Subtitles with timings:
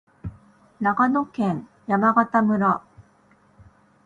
[0.79, 2.83] 長野県山形村